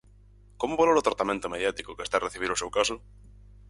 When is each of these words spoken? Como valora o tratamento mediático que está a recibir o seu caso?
Como 0.61 0.79
valora 0.79 1.01
o 1.03 1.07
tratamento 1.07 1.51
mediático 1.53 1.95
que 1.95 2.03
está 2.05 2.15
a 2.17 2.25
recibir 2.27 2.49
o 2.51 2.59
seu 2.61 2.69
caso? 2.77 2.95